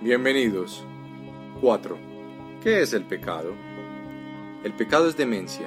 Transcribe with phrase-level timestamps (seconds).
[0.00, 0.84] Bienvenidos.
[1.60, 1.98] 4.
[2.62, 3.52] ¿Qué es el pecado?
[4.62, 5.66] El pecado es demencia.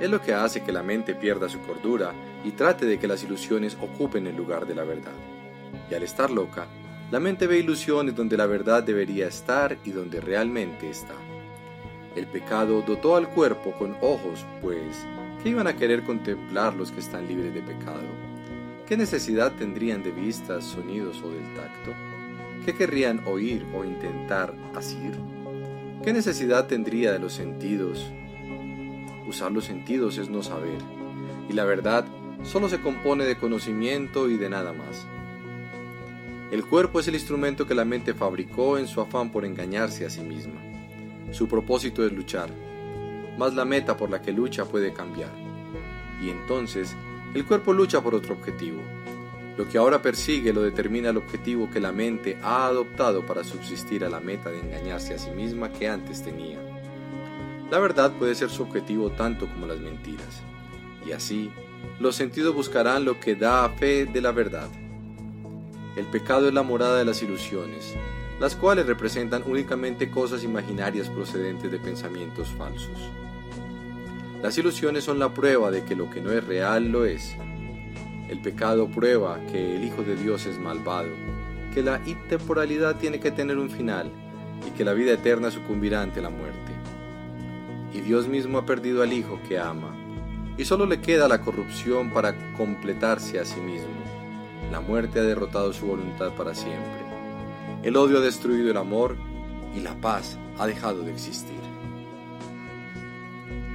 [0.00, 3.22] Es lo que hace que la mente pierda su cordura y trate de que las
[3.22, 5.12] ilusiones ocupen el lugar de la verdad.
[5.90, 6.68] Y al estar loca,
[7.10, 11.16] la mente ve ilusiones donde la verdad debería estar y donde realmente está.
[12.16, 15.04] El pecado dotó al cuerpo con ojos, pues,
[15.42, 18.08] ¿qué iban a querer contemplar los que están libres de pecado?
[18.88, 22.09] ¿Qué necesidad tendrían de vistas, sonidos o del tacto?
[22.64, 25.12] ¿Qué querrían oír o intentar asir?
[26.04, 28.12] ¿Qué necesidad tendría de los sentidos?
[29.26, 30.78] Usar los sentidos es no saber,
[31.48, 32.04] y la verdad
[32.42, 35.06] solo se compone de conocimiento y de nada más.
[36.50, 40.10] El cuerpo es el instrumento que la mente fabricó en su afán por engañarse a
[40.10, 40.60] sí misma.
[41.30, 42.50] Su propósito es luchar,
[43.38, 45.30] mas la meta por la que lucha puede cambiar.
[46.22, 46.94] Y entonces,
[47.34, 48.82] el cuerpo lucha por otro objetivo,
[49.60, 54.06] lo que ahora persigue lo determina el objetivo que la mente ha adoptado para subsistir
[54.06, 56.56] a la meta de engañarse a sí misma que antes tenía.
[57.70, 60.40] La verdad puede ser su objetivo tanto como las mentiras.
[61.06, 61.50] Y así,
[61.98, 64.70] los sentidos buscarán lo que da fe de la verdad.
[65.94, 67.94] El pecado es la morada de las ilusiones,
[68.40, 72.98] las cuales representan únicamente cosas imaginarias procedentes de pensamientos falsos.
[74.42, 77.36] Las ilusiones son la prueba de que lo que no es real lo es,
[78.30, 81.08] el pecado prueba que el Hijo de Dios es malvado,
[81.74, 84.08] que la intemporalidad tiene que tener un final
[84.64, 86.72] y que la vida eterna sucumbirá ante la muerte.
[87.92, 89.96] Y Dios mismo ha perdido al Hijo que ama,
[90.56, 93.88] y solo le queda la corrupción para completarse a sí mismo.
[94.70, 97.00] La muerte ha derrotado su voluntad para siempre.
[97.82, 99.16] El odio ha destruido el amor
[99.74, 101.58] y la paz ha dejado de existir.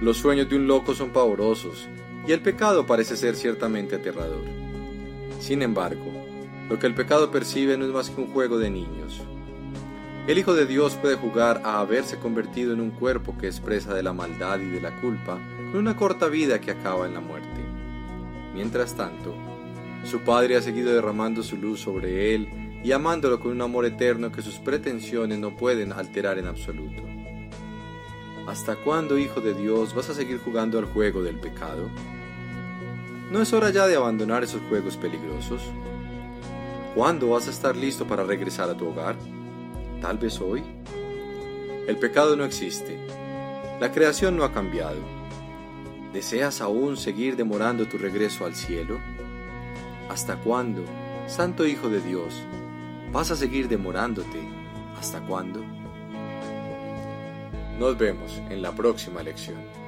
[0.00, 1.88] Los sueños de un loco son pavorosos
[2.26, 4.44] y el pecado parece ser ciertamente aterrador.
[5.40, 6.12] Sin embargo,
[6.68, 9.20] lo que el pecado percibe no es más que un juego de niños.
[10.26, 14.02] El Hijo de Dios puede jugar a haberse convertido en un cuerpo que expresa de
[14.02, 15.38] la maldad y de la culpa
[15.70, 17.60] con una corta vida que acaba en la muerte.
[18.54, 19.34] Mientras tanto,
[20.04, 22.48] su Padre ha seguido derramando su luz sobre él
[22.82, 27.02] y amándolo con un amor eterno que sus pretensiones no pueden alterar en absoluto.
[28.46, 31.88] ¿Hasta cuándo, Hijo de Dios, vas a seguir jugando al juego del pecado?
[33.30, 35.62] ¿No es hora ya de abandonar esos juegos peligrosos?
[36.94, 39.16] ¿Cuándo vas a estar listo para regresar a tu hogar?
[40.02, 40.62] Tal vez hoy.
[41.88, 42.98] El pecado no existe.
[43.80, 45.00] La creación no ha cambiado.
[46.12, 49.00] ¿Deseas aún seguir demorando tu regreso al cielo?
[50.10, 50.84] ¿Hasta cuándo,
[51.26, 52.42] Santo Hijo de Dios,
[53.10, 54.38] vas a seguir demorándote?
[54.98, 55.64] ¿Hasta cuándo?
[57.78, 59.83] Nos vemos en la próxima lección.